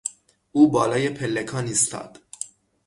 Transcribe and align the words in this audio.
او 0.51 0.71
بالای 0.71 1.09
پلکان 1.09 1.65
ایستاد. 1.67 2.19